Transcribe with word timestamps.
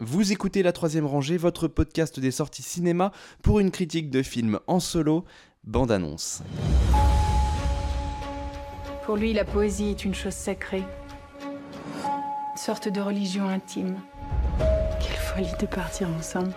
Vous 0.00 0.30
écoutez 0.30 0.62
La 0.62 0.70
Troisième 0.70 1.06
Rangée, 1.06 1.36
votre 1.36 1.66
podcast 1.66 2.20
des 2.20 2.30
sorties 2.30 2.62
cinéma 2.62 3.10
pour 3.42 3.58
une 3.58 3.72
critique 3.72 4.10
de 4.10 4.22
film 4.22 4.60
en 4.68 4.78
solo, 4.78 5.24
bande-annonce. 5.64 6.44
Pour 9.04 9.16
lui, 9.16 9.32
la 9.32 9.44
poésie 9.44 9.90
est 9.90 10.04
une 10.04 10.14
chose 10.14 10.34
sacrée. 10.34 10.84
Une 11.42 12.56
sorte 12.56 12.86
de 12.86 13.00
religion 13.00 13.48
intime. 13.48 13.98
Quelle 15.00 15.16
folie 15.16 15.58
de 15.58 15.66
partir 15.66 16.08
ensemble. 16.16 16.52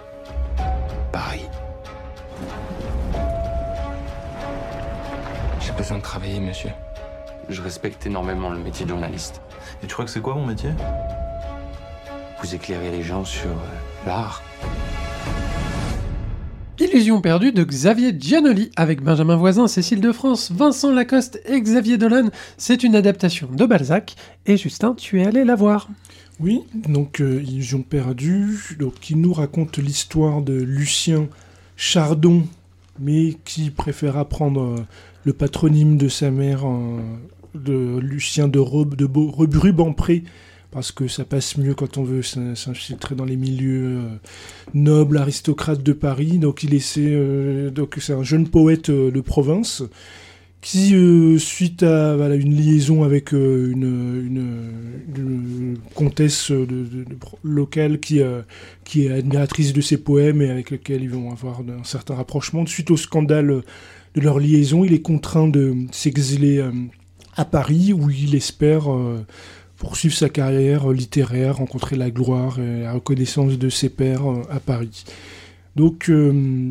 Paris. 1.12 1.48
J'ai 5.62 5.71
besoin 5.71 5.98
de 5.98 6.04
travailler, 6.04 6.39
monsieur. 6.39 6.70
Je 7.50 7.60
respecte 7.64 8.05
énormément 8.05 8.52
le 8.52 8.60
métier 8.60 8.86
de 8.86 8.92
journaliste. 8.92 9.42
Et 9.82 9.88
tu 9.88 9.94
crois 9.94 10.05
que 10.05 10.12
c'est 10.12 10.21
quoi 10.21 10.36
mon 10.36 10.46
métier? 10.46 10.70
Vous 12.42 12.55
éclairez 12.55 12.92
les 12.92 13.04
gens 13.04 13.23
sur 13.23 13.50
euh, 13.50 14.05
l'art. 14.08 14.41
Illusion 16.80 17.22
perdue 17.22 17.52
de 17.52 17.63
Xavier 17.63 18.12
Giannoli 18.20 18.72
avec 18.76 19.04
Benjamin 19.04 19.36
Voisin, 19.36 19.68
Cécile 19.68 20.02
de 20.02 20.12
France, 20.12 20.52
Vincent 20.52 20.91
Lacoste 20.91 21.40
et 21.46 21.62
Xavier 21.62 21.98
Dolan. 21.99 22.30
C'est 22.58 22.84
une 22.84 22.96
adaptation 22.96 23.48
de 23.52 23.66
Balzac. 23.66 24.16
Et 24.48 24.58
Justin, 24.58 24.96
tu 24.96 25.22
es 25.22 25.26
allé 25.27 25.44
la 25.44 25.55
voir. 25.55 25.88
Oui, 26.40 26.62
donc 26.73 27.22
euh, 27.22 27.44
Illusion 27.46 27.84
perdue, 27.84 28.76
donc, 28.80 28.96
qui 28.99 29.16
nous 29.16 29.34
raconte 29.34 29.77
l'histoire 29.77 30.41
de 30.41 30.54
Lucien 30.54 31.27
Chardon, 31.77 32.44
mais 32.99 33.38
qui 33.46 33.70
préféra 33.70 34.27
prendre 34.27 34.62
euh, 34.62 34.76
le 35.23 35.34
patronyme 35.34 35.98
de 35.98 36.08
sa 36.08 36.32
mère, 36.32 36.68
euh, 36.68 36.99
de 37.54 37.99
Lucien 37.99 38.48
de, 38.48 38.58
Re- 38.60 38.96
de 38.96 39.05
Beau- 39.05 39.30
Rubempré, 39.30 40.23
parce 40.71 40.93
que 40.93 41.07
ça 41.07 41.25
passe 41.25 41.57
mieux 41.57 41.75
quand 41.75 41.98
on 41.98 42.03
veut 42.03 42.21
s'in- 42.21 42.55
s'infiltrer 42.55 43.13
dans 43.13 43.25
les 43.25 43.35
milieux 43.35 43.85
euh, 43.85 44.07
nobles, 44.73 45.17
aristocrates 45.17 45.84
de 45.84 45.93
Paris. 45.93 46.38
Donc 46.38 46.63
il 46.63 46.73
essaie, 46.73 47.12
euh, 47.12 47.70
donc 47.70 47.98
c'est 47.99 48.13
un 48.13 48.23
jeune 48.23 48.48
poète 48.48 48.90
euh, 48.90 49.12
de 49.12 49.21
province 49.21 49.84
qui, 50.62 50.93
suite 51.40 51.81
à 51.81 52.13
une 52.35 52.55
liaison 52.55 53.01
avec 53.01 53.31
une, 53.31 54.29
comtesse 55.96 56.51
locale 57.43 57.99
qui, 57.99 58.21
qui 58.84 59.07
est 59.07 59.12
admiratrice 59.12 59.74
de 59.74 59.81
ses 59.81 59.98
poèmes 59.98 60.40
et 60.43 60.51
avec 60.51 60.70
lequel 60.70 61.01
ils 61.01 61.09
vont 61.09 61.31
avoir 61.31 61.62
un 61.62 61.84
certain 61.84 62.13
rapprochement, 62.13 62.63
suite 62.68 62.91
au 62.91 62.98
scandale 62.98 63.63
de 64.13 64.22
leur 64.22 64.38
liaison, 64.38 64.85
il 64.85 64.94
est 64.94 65.01
contraint 65.01 65.47
de 65.47 65.74
s'exiler 65.91 66.63
à 67.35 67.46
Paris 67.46 67.91
où 67.91 68.12
il 68.12 68.35
espère 68.35 68.84
poursuivre 69.81 70.16
sa 70.16 70.29
carrière 70.29 70.91
littéraire, 70.91 71.57
rencontrer 71.57 71.96
la 71.96 72.12
gloire 72.12 72.59
et 72.59 72.84
la 72.84 72.94
reconnaissance 72.94 73.57
de 73.57 73.68
ses 73.69 73.90
pairs 73.90 74.29
euh, 74.29 74.44
à 74.51 74.59
Paris. 74.59 75.06
Donc, 75.75 76.07
euh, 76.07 76.69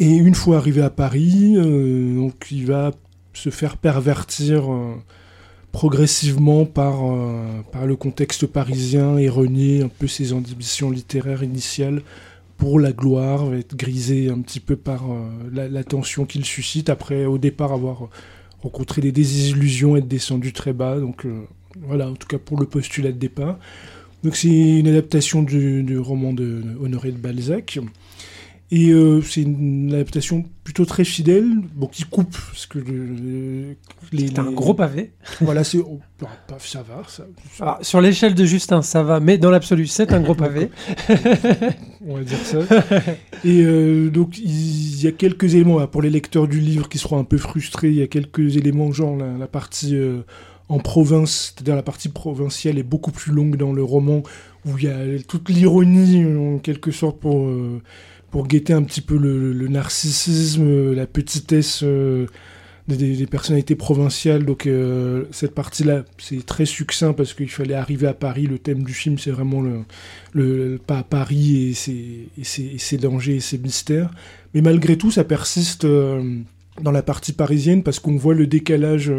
et 0.00 0.10
une 0.10 0.34
fois 0.34 0.56
arrivé 0.56 0.82
à 0.82 0.90
Paris, 0.90 1.54
euh, 1.56 2.16
donc 2.16 2.48
il 2.50 2.66
va 2.66 2.90
se 3.32 3.50
faire 3.50 3.76
pervertir 3.76 4.64
progressivement 5.70 6.66
par, 6.66 6.96
le 7.02 7.96
contexte 7.96 8.46
parisien 8.46 9.16
et 9.18 9.28
renier 9.28 9.82
un 9.82 9.88
peu 9.88 10.08
ses 10.08 10.32
ambitions 10.32 10.90
littéraires 10.90 11.44
initiales 11.44 12.02
pour 12.58 12.78
la 12.80 12.92
gloire, 12.92 13.54
être 13.54 13.76
grisé 13.76 14.28
un 14.28 14.40
petit 14.40 14.60
peu 14.60 14.76
par 14.76 15.04
la, 15.50 15.84
tension 15.84 16.26
qu'il 16.26 16.44
suscite 16.44 16.90
après 16.90 17.24
au 17.24 17.38
départ 17.38 17.72
avoir 17.72 18.08
rencontré 18.62 19.00
des 19.00 19.12
désillusions, 19.12 19.96
être 19.96 20.08
descendu 20.08 20.52
très 20.52 20.74
bas. 20.74 20.98
Donc 20.98 21.24
voilà, 21.80 22.08
en 22.08 22.14
tout 22.14 22.26
cas 22.28 22.38
pour 22.38 22.58
le 22.60 22.66
postulat 22.66 23.12
de 23.12 23.18
départ. 23.18 23.58
Donc 24.24 24.36
c'est 24.36 24.48
une 24.48 24.86
adaptation 24.88 25.42
du, 25.42 25.82
du 25.82 25.98
roman 25.98 26.32
de, 26.32 26.44
de 26.44 26.76
Honoré 26.80 27.10
de 27.12 27.18
Balzac. 27.18 27.78
Et 28.74 28.88
euh, 28.88 29.20
c'est 29.20 29.42
une 29.42 29.92
adaptation 29.92 30.46
plutôt 30.64 30.86
très 30.86 31.04
fidèle, 31.04 31.44
bon, 31.74 31.88
qui 31.88 32.04
coupe, 32.04 32.34
parce 32.50 32.64
que 32.64 32.78
le- 32.78 33.76
les, 34.12 34.28
C'est 34.28 34.38
un 34.38 34.48
les- 34.48 34.54
gros 34.54 34.72
pavé. 34.72 35.10
Voilà, 35.42 35.62
c'est 35.62 35.76
oh, 35.76 36.00
bah, 36.18 36.30
ça 36.58 36.82
va, 36.82 37.02
ça, 37.06 37.26
Ah, 37.60 37.78
sur 37.82 38.00
l'échelle 38.00 38.34
de 38.34 38.46
Justin, 38.46 38.80
ça 38.80 39.02
va, 39.02 39.20
mais 39.20 39.36
dans 39.36 39.50
l'absolu, 39.50 39.86
c'est 39.86 40.10
un 40.14 40.20
gros 40.22 40.34
pavé. 40.34 40.70
on 42.06 42.16
va 42.16 42.22
dire 42.24 42.38
ça. 42.38 42.60
Et 43.44 43.60
euh, 43.62 44.08
donc, 44.08 44.38
il 44.38 45.02
y 45.02 45.06
a 45.06 45.12
quelques 45.12 45.54
éléments, 45.54 45.78
là, 45.78 45.86
pour 45.86 46.00
les 46.00 46.08
lecteurs 46.08 46.48
du 46.48 46.58
livre 46.60 46.88
qui 46.88 46.96
seront 46.96 47.18
un 47.18 47.24
peu 47.24 47.36
frustrés, 47.36 47.88
il 47.88 47.96
y 47.96 48.02
a 48.02 48.06
quelques 48.06 48.56
éléments, 48.56 48.90
genre 48.90 49.16
la, 49.18 49.36
la 49.36 49.46
partie 49.48 49.96
euh, 49.96 50.22
en 50.72 50.78
province, 50.78 51.52
c'est-à-dire 51.54 51.76
la 51.76 51.82
partie 51.82 52.08
provinciale 52.08 52.78
est 52.78 52.82
beaucoup 52.82 53.12
plus 53.12 53.30
longue 53.30 53.56
dans 53.56 53.74
le 53.74 53.84
roman, 53.84 54.22
où 54.64 54.78
il 54.78 54.84
y 54.84 54.88
a 54.88 55.22
toute 55.28 55.50
l'ironie, 55.50 56.24
en 56.24 56.58
quelque 56.58 56.90
sorte, 56.90 57.20
pour, 57.20 57.46
euh, 57.46 57.82
pour 58.30 58.46
guetter 58.46 58.72
un 58.72 58.82
petit 58.82 59.02
peu 59.02 59.18
le, 59.18 59.52
le 59.52 59.68
narcissisme, 59.68 60.66
euh, 60.66 60.94
la 60.94 61.06
petitesse 61.06 61.82
euh, 61.82 62.26
des, 62.88 63.26
personnalités 63.26 63.74
provinciales. 63.74 64.46
Donc, 64.46 64.66
cette 65.30 65.54
partie-là, 65.54 66.04
c'est 66.16 66.44
très 66.46 66.64
succinct 66.64 67.12
parce 67.12 67.34
qu'il 67.34 67.50
fallait 67.50 67.74
arriver 67.74 68.06
à 68.06 68.14
Paris. 68.14 68.46
Le 68.46 68.58
thème 68.58 68.82
du 68.82 68.94
film, 68.94 69.18
c'est 69.18 69.30
vraiment 69.30 69.62
le, 70.32 70.78
pas 70.86 71.02
Paris 71.02 71.68
et 71.68 71.74
ses, 71.74 72.28
et, 72.38 72.44
ses, 72.44 72.62
et 72.62 72.78
ses 72.78 72.96
dangers 72.96 73.36
et 73.36 73.40
ses 73.40 73.58
mystères. 73.58 74.10
Mais 74.54 74.62
malgré 74.62 74.96
tout, 74.96 75.10
ça 75.10 75.22
persiste 75.22 75.86
dans 75.86 76.90
la 76.90 77.02
partie 77.02 77.34
parisienne 77.34 77.82
parce 77.82 78.00
qu'on 78.00 78.16
voit 78.16 78.34
le 78.34 78.46
décalage 78.46 79.12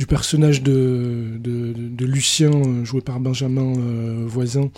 du 0.00 0.06
personnage 0.06 0.62
de, 0.62 1.36
de, 1.38 2.06
Lucien, 2.06 2.50
euh, 2.50 2.84
joué 2.86 3.02
par 3.02 3.20
Benjamin 3.20 3.74
euh, 3.76 4.24
Voisin, 4.26 4.70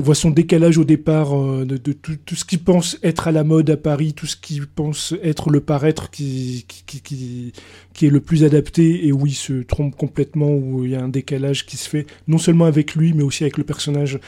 voit 0.00 0.14
son 0.14 0.30
décalage 0.30 0.78
au 0.78 0.84
départ 0.84 1.34
euh, 1.36 1.64
de, 1.64 1.76
de 1.76 1.92
tout, 1.92 2.16
tout 2.24 2.34
ce 2.34 2.44
qu'il 2.44 2.60
pense 2.60 2.98
être 3.02 3.28
à 3.28 3.32
la 3.32 3.44
mode 3.44 3.68
à 3.70 3.76
Paris, 3.76 4.12
tout 4.14 4.26
ce 4.26 4.36
qu'il 4.36 4.66
pense 4.66 5.14
être 5.22 5.50
le 5.50 5.60
paraître 5.60 6.10
qui, 6.10 6.64
qui, 6.68 6.84
qui, 6.84 7.00
qui, 7.00 7.52
qui 7.94 8.06
est 8.06 8.10
le 8.10 8.20
plus 8.20 8.44
adapté 8.44 9.06
et 9.06 9.12
où 9.12 9.26
il 9.26 9.34
se 9.34 9.62
trompe 9.62 9.96
complètement, 9.96 10.50
où 10.50 10.84
il 10.84 10.90
y 10.92 10.96
a 10.96 11.02
un 11.02 11.08
décalage 11.08 11.66
qui 11.66 11.76
se 11.76 11.88
fait 11.88 12.06
non 12.28 12.38
seulement 12.38 12.64
avec 12.66 12.94
lui, 12.94 13.12
mais 13.12 13.22
aussi 13.22 13.44
avec 13.44 13.56
le 13.58 13.64
personnage 13.64 14.18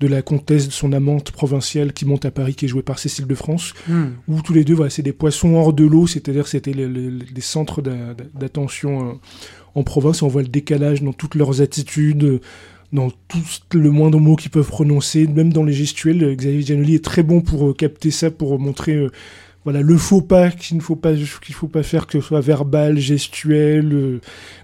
de 0.00 0.06
la 0.06 0.22
comtesse, 0.22 0.70
son 0.70 0.92
amante 0.92 1.32
provinciale 1.32 1.92
qui 1.92 2.04
monte 2.06 2.24
à 2.24 2.30
Paris, 2.30 2.54
qui 2.54 2.66
est 2.66 2.68
jouée 2.68 2.82
par 2.82 3.00
Cécile 3.00 3.26
de 3.26 3.34
France, 3.34 3.74
Hmm. 3.88 4.10
où 4.28 4.40
tous 4.42 4.52
les 4.52 4.62
deux, 4.62 4.74
voilà, 4.74 4.90
c'est 4.90 5.02
des 5.02 5.12
poissons 5.12 5.54
hors 5.54 5.72
de 5.72 5.84
l'eau, 5.84 6.06
c'est-à-dire 6.06 6.46
c'était 6.46 6.72
les, 6.72 6.86
les- 6.86 7.10
les 7.10 7.40
centres 7.40 7.82
d'a- 7.82 8.14
d'a- 8.14 8.24
d'attention 8.32 9.08
euh, 9.08 9.12
en 9.74 9.82
province. 9.82 10.22
On 10.22 10.28
voit 10.28 10.42
le 10.42 10.48
décalage 10.48 11.02
dans 11.02 11.12
toutes 11.12 11.34
leurs 11.34 11.60
attitudes, 11.62 12.22
euh, 12.22 12.40
dans 12.92 13.10
tout 13.10 13.42
le 13.74 13.90
moindre 13.90 14.18
mot 14.18 14.36
qu'ils 14.36 14.50
peuvent 14.50 14.68
prononcer, 14.68 15.26
même 15.26 15.52
dans 15.52 15.64
les 15.64 15.72
gestuels. 15.72 16.22
Euh, 16.24 16.34
Xavier 16.34 16.62
Giannoli 16.62 16.94
est 16.94 17.04
très 17.04 17.22
bon 17.22 17.40
pour 17.40 17.68
euh, 17.68 17.74
capter 17.74 18.10
ça, 18.10 18.30
pour 18.30 18.58
montrer 18.58 18.94
euh, 18.94 19.10
voilà, 19.64 19.82
le 19.82 19.96
faux 19.98 20.22
pas 20.22 20.50
qu'il 20.50 20.78
ne 20.78 20.82
faut 20.82 20.96
pas, 20.96 21.12
qu'il 21.14 21.54
faut 21.54 21.68
pas 21.68 21.82
faire, 21.82 22.06
que 22.06 22.18
ce 22.20 22.26
soit 22.26 22.40
verbal, 22.40 22.98
gestuel, 22.98 24.20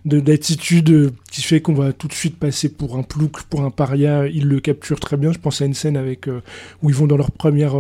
de- 0.07 0.21
d'attitude, 0.21 1.13
qui 1.31 1.43
fait 1.43 1.61
qu'on 1.61 1.75
va 1.75 1.93
tout 1.93 2.09
de 2.09 2.15
suite 2.15 2.39
passer 2.39 2.71
pour 2.71 2.97
un 2.97 3.03
plouc, 3.03 3.43
pour 3.51 3.63
un 3.63 3.71
paria. 3.71 4.27
Il 4.29 4.47
le 4.47 4.61
capture 4.61 5.01
très 5.01 5.19
bien. 5.19 5.33
Je 5.33 5.39
pense 5.39 5.61
à 5.61 5.67
une 5.67 5.75
scène 5.75 5.99
avec 5.99 6.29
où 6.83 6.89
ils 6.89 6.95
vont 6.97 7.07
dans 7.07 7.19
leur 7.19 7.33
première 7.33 7.75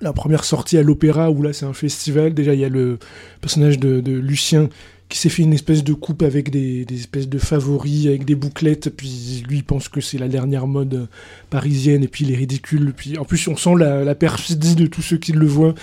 la 0.00 0.12
première 0.12 0.42
sortie 0.42 0.78
à 0.78 0.82
l'opéra 0.82 1.30
où 1.30 1.42
là 1.42 1.52
c'est 1.52 1.66
un 1.66 1.74
festival. 1.74 2.34
Déjà 2.34 2.54
il 2.54 2.60
y 2.60 2.64
a 2.64 2.68
le 2.68 2.98
personnage 3.40 3.78
de 3.78 4.12
Lucien 4.12 4.68
qui 5.08 5.18
s'est 5.18 5.28
fait 5.28 5.42
une 5.42 5.52
espèce 5.52 5.84
de 5.84 5.92
coupe 5.92 6.22
avec 6.22 6.50
des, 6.50 6.84
des 6.86 6.94
espèces 6.94 7.28
de 7.28 7.38
favoris, 7.38 8.06
avec 8.06 8.24
des 8.24 8.34
bouclettes, 8.34 8.88
puis 8.96 9.44
lui 9.48 9.58
il 9.58 9.64
pense 9.64 9.88
que 9.88 10.00
c'est 10.00 10.16
la 10.18 10.28
dernière 10.28 10.66
mode 10.66 10.94
euh, 10.94 11.06
parisienne, 11.50 12.02
et 12.02 12.08
puis 12.08 12.24
il 12.24 12.32
est 12.32 12.36
ridicule. 12.36 12.94
Puis 12.96 13.18
en 13.18 13.24
plus 13.24 13.46
on 13.48 13.56
sent 13.56 13.74
la, 13.78 14.04
la 14.04 14.14
perfidie 14.14 14.74
de 14.74 14.86
tous 14.86 15.02
ceux 15.02 15.18
qui 15.18 15.32
le 15.32 15.46
voient. 15.46 15.74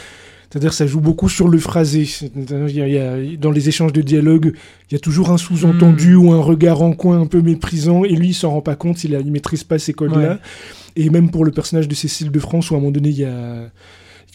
C'est-à-dire 0.52 0.74
ça 0.74 0.88
joue 0.88 1.00
beaucoup 1.00 1.30
sur 1.30 1.48
le 1.48 1.60
phrasé. 1.60 2.08
Il 2.36 2.76
y 2.76 2.82
a- 2.82 2.88
il 2.88 2.94
y 2.94 2.98
a- 2.98 3.38
dans 3.38 3.52
les 3.52 3.70
échanges 3.70 3.94
de 3.94 4.02
dialogue, 4.02 4.54
il 4.90 4.94
y 4.94 4.96
a 4.96 5.00
toujours 5.00 5.30
un 5.30 5.38
sous-entendu 5.38 6.16
ou 6.16 6.32
un 6.34 6.42
regard 6.42 6.82
en 6.82 6.94
coin 6.94 7.22
un 7.22 7.28
peu 7.28 7.40
méprisant, 7.42 8.04
et 8.04 8.16
lui 8.16 8.30
il 8.30 8.34
s'en 8.34 8.50
rend 8.50 8.62
pas 8.62 8.76
compte, 8.76 9.04
il, 9.04 9.14
il 9.24 9.32
maîtrise 9.32 9.64
pas 9.64 9.78
ces 9.78 9.94
codes-là. 9.94 10.32
Ouais. 10.34 10.38
Et 10.96 11.12
même 11.12 11.30
pour 11.30 11.46
le 11.46 11.52
personnage 11.52 11.88
de 11.88 11.94
Cécile 11.94 12.32
de 12.32 12.40
France, 12.40 12.72
où 12.72 12.74
à 12.74 12.78
un 12.78 12.80
moment 12.80 12.92
donné, 12.92 13.10
il 13.10 13.20
y 13.20 13.26
a 13.26 13.70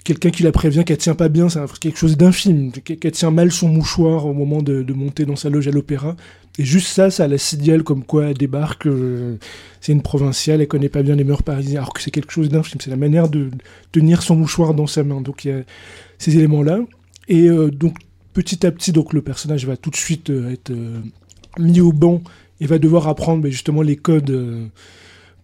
quelqu'un 0.04 0.30
qui 0.30 0.42
la 0.42 0.52
prévient 0.52 0.84
qu'elle 0.84 0.98
tient 0.98 1.14
pas 1.14 1.30
bien, 1.30 1.48
c'est 1.48 1.60
quelque 1.80 1.98
chose 1.98 2.16
d'infime, 2.16 2.70
qu'elle 2.70 3.12
tient 3.12 3.30
mal 3.30 3.50
son 3.50 3.68
mouchoir 3.68 4.26
au 4.26 4.34
moment 4.34 4.62
de, 4.62 4.92
monter 4.92 5.24
dans 5.24 5.36
sa 5.36 5.48
loge 5.48 5.66
à 5.66 5.70
l'opéra. 5.70 6.14
Et 6.58 6.64
juste 6.64 6.88
ça, 6.88 7.10
ça 7.10 7.26
la 7.26 7.38
signale 7.38 7.82
comme 7.82 8.04
quoi 8.04 8.26
elle 8.26 8.36
débarque, 8.36 8.86
euh, 8.86 9.38
c'est 9.80 9.92
une 9.92 10.02
provinciale, 10.02 10.60
elle 10.60 10.68
connaît 10.68 10.88
pas 10.88 11.02
bien 11.02 11.16
les 11.16 11.24
mœurs 11.24 11.42
parisiennes, 11.42 11.78
alors 11.78 11.92
que 11.92 12.00
c'est 12.00 12.12
quelque 12.12 12.30
chose 12.30 12.48
d'infime, 12.48 12.80
c'est 12.80 12.90
la 12.90 12.96
manière 12.96 13.28
de 13.28 13.50
tenir 13.90 14.22
son 14.22 14.36
mouchoir 14.36 14.74
dans 14.74 14.86
sa 14.86 15.02
main. 15.02 15.20
Donc 15.20 15.44
il 15.44 15.48
y 15.48 15.52
a 15.52 15.62
ces 16.18 16.36
éléments-là. 16.36 16.80
Et 17.26 17.48
euh, 17.48 17.70
donc 17.70 17.96
petit 18.34 18.64
à 18.66 18.70
petit, 18.70 18.92
donc 18.92 19.14
le 19.14 19.22
personnage 19.22 19.66
va 19.66 19.76
tout 19.76 19.90
de 19.90 19.96
suite 19.96 20.30
euh, 20.30 20.52
être 20.52 20.72
mis 21.58 21.80
au 21.80 21.92
banc 21.92 22.22
et 22.60 22.66
va 22.66 22.78
devoir 22.78 23.08
apprendre 23.08 23.42
ben, 23.42 23.50
justement 23.50 23.82
les 23.82 23.96
codes 23.96 24.70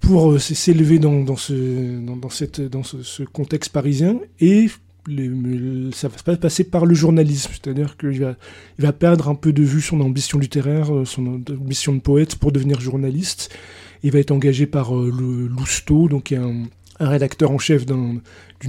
pour 0.00 0.32
euh, 0.32 0.38
s'élever 0.38 0.98
dans, 0.98 1.22
dans, 1.22 1.36
ce, 1.36 2.00
dans, 2.00 2.30
cette, 2.30 2.60
dans 2.60 2.82
ce, 2.82 3.22
contexte 3.24 3.72
parisien. 3.72 4.18
Et 4.40 4.68
ça 5.92 6.08
va 6.08 6.16
pas 6.24 6.36
passer 6.36 6.64
par 6.64 6.86
le 6.86 6.94
journalisme, 6.94 7.50
c'est-à-dire 7.52 7.96
qu'il 7.96 8.20
va, 8.20 8.34
il 8.78 8.84
va 8.84 8.92
perdre 8.92 9.28
un 9.28 9.34
peu 9.34 9.52
de 9.52 9.62
vue 9.62 9.80
son 9.80 10.00
ambition 10.00 10.38
littéraire, 10.38 10.94
euh, 10.94 11.04
son 11.04 11.26
ambition 11.26 11.94
de 11.94 12.00
poète 12.00 12.36
pour 12.36 12.52
devenir 12.52 12.80
journaliste. 12.80 13.50
Il 14.02 14.12
va 14.12 14.18
être 14.18 14.30
engagé 14.30 14.66
par 14.66 14.96
euh, 14.96 15.12
le 15.16 15.46
Lousteau, 15.46 16.08
donc 16.08 16.32
un, 16.32 16.64
rédacteur 16.98 17.50
en 17.50 17.58
chef 17.58 17.86
d'une 17.86 18.20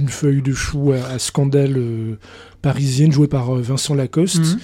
feuille 0.08 0.40
de 0.40 0.54
chou 0.54 0.92
à, 0.92 1.18
scandale 1.18 1.78
parisienne 2.62 3.12
jouée 3.12 3.28
par 3.28 3.56
Vincent 3.56 3.94
Lacoste. 3.94 4.38
Mhm. 4.38 4.58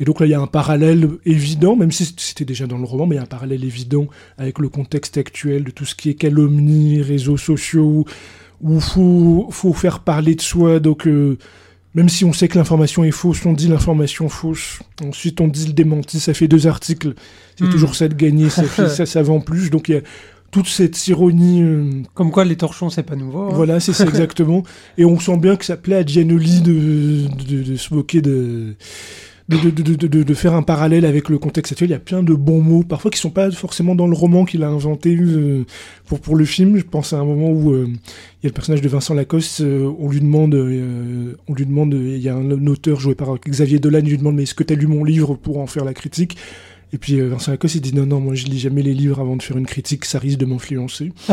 Et 0.00 0.04
donc 0.04 0.20
là, 0.20 0.26
il 0.26 0.30
y 0.30 0.34
a 0.34 0.40
un 0.40 0.46
parallèle 0.46 1.08
évident, 1.24 1.76
même 1.76 1.92
si 1.92 2.14
c'était 2.16 2.44
déjà 2.44 2.66
dans 2.66 2.78
le 2.78 2.84
roman, 2.84 3.06
mais 3.06 3.16
il 3.16 3.18
y 3.18 3.20
a 3.20 3.24
un 3.24 3.26
parallèle 3.26 3.64
évident 3.64 4.06
avec 4.38 4.58
le 4.58 4.68
contexte 4.68 5.18
actuel 5.18 5.64
de 5.64 5.70
tout 5.70 5.84
ce 5.84 5.94
qui 5.94 6.10
est 6.10 6.14
calomnie, 6.14 7.00
réseaux 7.02 7.36
sociaux, 7.36 8.04
où 8.60 8.74
il 8.74 8.80
faut, 8.80 9.48
faut, 9.50 9.72
faire 9.72 10.00
parler 10.00 10.34
de 10.34 10.40
soi. 10.40 10.80
Donc, 10.80 11.06
euh, 11.06 11.38
même 11.94 12.08
si 12.08 12.24
on 12.24 12.32
sait 12.32 12.48
que 12.48 12.58
l'information 12.58 13.04
est 13.04 13.12
fausse, 13.12 13.44
on 13.46 13.52
dit 13.52 13.68
l'information 13.68 14.28
fausse. 14.28 14.80
Ensuite, 15.04 15.40
on 15.40 15.48
dit 15.48 15.66
le 15.66 15.72
démenti. 15.72 16.18
Ça 16.18 16.34
fait 16.34 16.48
deux 16.48 16.66
articles. 16.66 17.14
C'est 17.56 17.64
mhm. 17.64 17.70
toujours 17.70 17.94
ça 17.94 18.08
de 18.08 18.14
gagner. 18.14 18.50
Ça, 18.50 18.66
ça, 18.88 19.06
ça 19.06 19.22
vend 19.22 19.40
plus. 19.40 19.70
Donc, 19.70 19.88
il 19.88 19.94
y 19.94 19.98
a 19.98 20.00
toute 20.54 20.68
cette 20.68 21.08
ironie. 21.08 21.62
Euh, 21.62 21.90
Comme 22.14 22.30
quoi, 22.30 22.44
les 22.44 22.56
torchons, 22.56 22.88
c'est 22.88 23.02
pas 23.02 23.16
nouveau. 23.16 23.42
Hein. 23.42 23.50
Voilà, 23.52 23.80
c'est 23.80 23.92
ça 23.92 24.04
exactement. 24.08 24.62
Et 24.96 25.04
on 25.04 25.18
sent 25.18 25.36
bien 25.36 25.56
que 25.56 25.64
ça 25.64 25.76
plaît 25.76 25.96
à 25.96 26.06
Gianoli 26.06 26.60
de, 26.60 27.26
de, 27.44 27.76
se 27.76 27.92
moquer 27.92 28.22
de. 28.22 28.76
De, 29.46 29.68
de, 29.68 30.22
de, 30.22 30.34
faire 30.34 30.54
un 30.54 30.62
parallèle 30.62 31.04
avec 31.04 31.28
le 31.28 31.38
contexte 31.38 31.72
actuel. 31.72 31.90
Il 31.90 31.92
y 31.92 31.96
a 31.96 31.98
plein 31.98 32.22
de 32.22 32.32
bons 32.32 32.62
mots, 32.62 32.82
parfois 32.82 33.10
qui 33.10 33.18
sont 33.18 33.28
pas 33.28 33.50
forcément 33.50 33.94
dans 33.94 34.06
le 34.06 34.14
roman 34.14 34.46
qu'il 34.46 34.62
a 34.62 34.68
inventé 34.68 35.14
euh, 35.14 35.66
pour, 36.06 36.18
pour 36.20 36.36
le 36.36 36.46
film. 36.46 36.78
Je 36.78 36.82
pense 36.82 37.12
à 37.12 37.18
un 37.18 37.26
moment 37.26 37.50
où 37.50 37.72
euh, 37.72 37.86
il 37.86 38.44
y 38.44 38.46
a 38.46 38.48
le 38.48 38.52
personnage 38.52 38.80
de 38.80 38.88
Vincent 38.88 39.12
Lacoste, 39.12 39.60
on 39.60 40.08
lui 40.08 40.20
demande, 40.20 40.54
on 40.54 41.52
lui 41.52 41.66
demande, 41.66 41.92
il 41.92 42.18
y 42.18 42.30
a 42.30 42.34
un 42.34 42.66
auteur 42.66 42.98
joué 42.98 43.14
par 43.14 43.38
Xavier 43.38 43.78
Dolan, 43.78 44.00
il 44.02 44.10
lui 44.10 44.18
demande 44.18 44.36
mais 44.36 44.44
est-ce 44.44 44.54
que 44.54 44.64
tu 44.64 44.72
as 44.72 44.76
lu 44.76 44.86
mon 44.86 45.04
livre 45.04 45.34
pour 45.34 45.58
en 45.58 45.66
faire 45.66 45.84
la 45.84 45.92
critique? 45.92 46.38
Et 46.94 46.98
puis 46.98 47.20
euh, 47.20 47.28
Vincent 47.28 47.50
Lacoste, 47.50 47.74
il 47.74 47.80
dit 47.80 47.92
non, 47.92 48.06
non, 48.06 48.20
moi 48.20 48.36
je 48.36 48.44
lis 48.44 48.60
jamais 48.60 48.80
les 48.80 48.94
livres 48.94 49.18
avant 49.18 49.34
de 49.34 49.42
faire 49.42 49.56
une 49.56 49.66
critique, 49.66 50.04
ça 50.04 50.20
risque 50.20 50.38
de 50.38 50.46
m'influencer. 50.46 51.12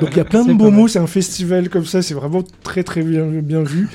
Donc 0.00 0.10
il 0.12 0.16
y 0.16 0.20
a 0.20 0.24
plein 0.24 0.44
de 0.44 0.52
beaux 0.52 0.70
mots, 0.70 0.86
c'est 0.86 1.00
un 1.00 1.08
festival 1.08 1.68
comme 1.68 1.84
ça, 1.84 2.02
c'est 2.02 2.14
vraiment 2.14 2.44
très 2.62 2.84
très 2.84 3.02
bien, 3.02 3.26
bien 3.26 3.64
vu. 3.64 3.88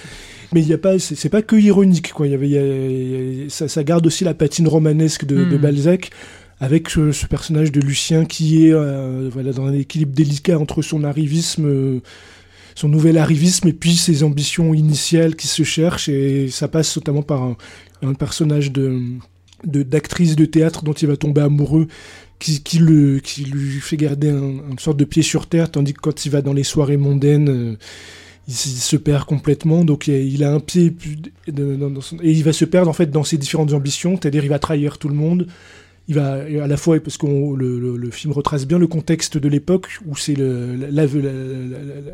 Mais 0.56 0.62
il 0.62 0.69
y 0.69 0.74
a 0.74 0.78
pas, 0.78 0.98
c'est 1.00 1.28
pas 1.28 1.42
que 1.42 1.57
ironique, 1.57 2.13
quoi. 2.13 2.28
Il 2.28 2.31
y 2.31 2.57
avait, 2.57 3.50
ça, 3.50 3.84
garde 3.84 4.07
aussi 4.07 4.24
la 4.24 4.34
patine 4.34 4.69
romanesque 4.69 5.25
de, 5.25 5.36
hmm. 5.36 5.57
Balzac 5.57 6.12
avec 6.62 6.88
ce, 6.90 7.25
personnage 7.25 7.74
de 7.74 7.81
Lucien 7.81 8.24
qui 8.24 8.66
est 8.66 8.74
euh, 8.74 9.30
voilà, 9.30 9.52
dans 9.52 9.66
un 9.66 9.74
équilibre 9.74 10.13
délicat 10.13 10.57
entre 10.57 10.81
son 10.81 11.04
arrivisme, 11.04 11.66
euh, 11.68 12.00
son 12.74 12.88
nouvel 12.88 13.18
arrivisme 13.18 13.68
et 13.68 13.74
puis 13.74 13.98
ses 13.98 14.24
ambitions 14.24 14.74
initiales 14.74 15.36
qui 15.36 15.48
se 15.48 15.63
cherchent. 15.63 16.07
Et 16.07 16.48
ça 16.48 16.69
passe 16.69 16.96
notamment 16.96 17.22
par 17.22 17.57
un 18.02 18.13
personnage 18.13 18.72
de, 18.72 19.02
d'actrice 19.66 20.38
de, 20.38 20.46
théâtre 20.46 20.86
dont 20.86 20.94
il 20.94 21.10
va 21.10 21.18
tomber 21.18 21.42
amoureux, 21.42 21.90
qui, 22.40 22.63
qui, 22.63 22.78
le, 22.78 23.19
qui 23.19 23.44
lui 23.44 23.81
fait 23.81 23.98
garder 23.98 24.30
un, 24.30 24.72
une 24.72 24.80
sorte 24.80 24.96
de 24.96 25.06
pied 25.06 25.22
sur 25.22 25.48
terre, 25.48 25.69
tandis 25.69 25.94
que 25.94 26.00
quand 26.00 26.25
il 26.25 26.31
va 26.31 26.42
dans 26.42 26.54
les 26.54 26.63
soirées 26.63 26.96
mondaines, 26.96 27.50
euh, 27.50 27.78
il, 28.47 28.53
se 28.53 28.95
perd 28.95 29.25
complètement. 29.25 29.86
Donc 29.86 30.07
il 30.07 30.44
a 30.44 30.51
un 30.51 30.59
pied 30.59 30.95
et 31.47 32.31
il 32.31 32.44
va 32.44 32.53
se 32.53 32.65
perdre 32.65 32.89
en 32.89 32.94
fait 32.94 33.12
dans 33.12 33.24
ses 33.24 33.38
différentes 33.38 33.74
ambitions, 33.74 34.18
c'est-à-dire 34.21 34.44
il 34.44 34.50
va 34.50 34.59
trahir 34.59 34.97
tout 34.97 35.09
le 35.09 35.15
monde. 35.15 35.47
Il 36.07 36.15
va 36.15 36.33
à 36.33 36.68
la 36.68 36.77
fois 36.77 37.00
parce 37.00 37.18
que 37.18 37.25
le, 37.25 37.97
le, 37.97 38.12
film 38.12 38.31
retrace 38.31 38.68
bien 38.68 38.77
le 38.77 38.86
contexte 38.86 39.39
de 39.39 39.50
l'époque 39.50 40.00
où 40.06 40.15
c'est 40.15 40.36
le, 40.36 40.75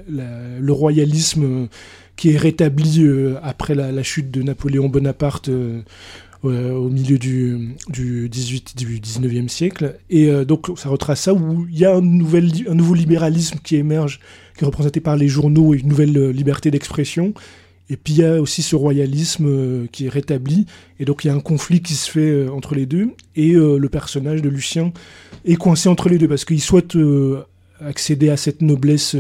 le 0.08 0.72
royalisme 0.72 1.68
qui 2.16 2.34
est 2.34 2.38
rétabli 2.38 3.04
euh, 3.04 3.36
après 3.44 3.76
la, 3.76 4.04
chute 4.04 4.32
de 4.32 4.44
Napoléon 4.44 4.88
Bonaparte. 4.88 5.50
Euh, 6.44 6.72
au 6.72 6.90
milieu 6.90 7.20
du, 7.20 7.76
du 7.90 8.28
18 8.28 8.76
du 8.76 9.00
19e 9.00 9.48
siècle. 9.48 10.00
Et 10.10 10.28
euh, 10.28 10.44
donc 10.44 10.72
ça 10.76 10.90
retrace 10.90 11.22
ça 11.22 11.36
où 11.36 11.68
il 11.70 11.78
y 11.78 11.86
a 11.86 11.94
un, 11.94 12.02
nouvel, 12.02 12.52
un 12.68 12.74
nouveau 12.74 12.96
libéralisme 12.96 13.60
qui 13.64 13.76
émerge, 13.76 14.20
qui 14.58 14.64
est 14.64 14.66
représenté 14.66 15.02
par 15.02 15.16
les 15.18 15.28
journaux 15.28 15.76
et 15.76 15.78
une 15.78 15.90
nouvelle 15.90 16.18
euh, 16.18 16.32
liberté 16.32 16.72
d'expression. 16.72 17.36
Et 17.92 17.96
puis 17.96 18.14
il 18.14 18.20
y 18.22 18.26
a 18.26 18.42
aussi 18.42 18.64
ce 18.64 18.76
royalisme 18.76 19.86
qui 19.92 20.08
est 20.08 20.10
rétabli. 20.10 20.66
Et 21.00 21.06
donc 21.06 21.24
il 21.24 21.28
y 21.28 21.30
a 21.30 21.36
un 21.36 21.42
conflit 21.42 21.84
qui 21.84 21.94
se 21.94 22.10
fait 22.10 22.50
entre 22.50 22.74
les 22.74 22.88
deux. 22.88 23.12
Et 23.36 23.52
le 23.52 23.90
personnage 23.90 24.42
de 24.42 24.48
Lucien 24.48 24.94
est 25.44 25.58
coincé 25.58 25.90
entre 25.90 26.08
les 26.08 26.18
deux 26.18 26.30
parce 26.30 26.46
qu'il 26.46 26.62
souhaite 26.62 26.98
accéder 27.82 28.30
à 28.30 28.38
cette 28.38 28.62
noblesse 28.62 29.18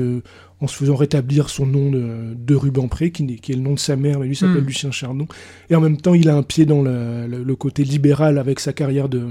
en 0.61 0.67
se 0.67 0.75
faisant 0.75 0.95
rétablir 0.95 1.49
son 1.49 1.65
nom 1.65 1.89
de, 1.89 2.35
de 2.35 2.55
Rubempré, 2.55 3.11
qui, 3.11 3.35
qui, 3.37 3.51
est 3.51 3.55
le 3.55 3.61
nom 3.61 3.73
de 3.73 3.79
sa 3.79 3.95
mère, 3.95 4.19
mais 4.19 4.27
lui 4.27 4.35
s'appelle 4.35 4.61
hmm. 4.61 4.67
Lucien 4.67 4.91
Chardon. 4.91 5.27
Et 5.69 5.75
en 5.75 5.81
même 5.81 5.97
temps, 5.97 6.13
il 6.13 6.29
a 6.29 6.35
un 6.35 6.43
pied 6.43 6.65
dans 6.65 6.83
le, 6.83 7.55
côté 7.55 7.83
libéral 7.83 8.37
avec 8.37 8.59
sa 8.59 8.71
carrière 8.71 9.09
de, 9.09 9.27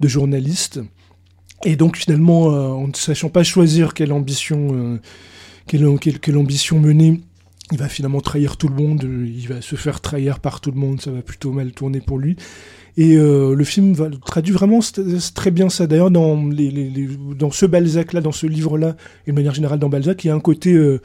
de 0.00 0.08
journaliste. 0.08 0.80
Et 1.64 1.76
donc 1.76 1.96
finalement, 1.96 2.52
euh, 2.52 2.68
en 2.68 2.88
ne 2.88 2.94
sachant 2.94 3.28
pas 3.28 3.42
choisir 3.42 3.94
quelle 3.94 4.12
ambition, 4.12 4.68
euh, 4.72 5.00
quelle, 5.66 5.86
quelle, 5.98 6.18
quelle, 6.18 6.36
ambition 6.36 6.78
mener, 6.78 7.20
il 7.72 7.78
va 7.78 7.88
finalement 7.88 8.20
trahir 8.20 8.56
tout 8.56 8.68
le 8.68 8.74
monde, 8.74 9.02
il 9.02 9.48
va 9.48 9.62
se 9.62 9.76
faire 9.76 10.00
trahir 10.00 10.40
par 10.40 10.60
tout 10.60 10.70
le 10.70 10.78
monde, 10.78 11.00
ça 11.00 11.10
va 11.10 11.22
plutôt 11.22 11.52
mal 11.52 11.72
tourner 11.72 12.00
pour 12.00 12.18
lui. 12.18 12.36
Et 12.96 13.16
euh, 13.16 13.54
le 13.54 13.64
film 13.64 13.94
traduit 14.24 14.52
vraiment 14.52 14.80
très 15.34 15.50
bien 15.50 15.68
ça. 15.68 15.86
D'ailleurs, 15.86 16.10
dans, 16.10 16.50
ce 17.50 17.66
Balzac-là, 17.66 18.20
dans 18.20 18.32
ce 18.32 18.46
livre-là, 18.46 18.96
et 19.26 19.32
de 19.32 19.36
manière 19.36 19.54
générale 19.54 19.78
dans 19.78 19.88
Balzac, 19.88 20.24
il 20.24 20.28
y 20.28 20.30
a 20.30 20.34
un 20.34 20.40
côté 20.40 20.74
euh, 20.74 21.00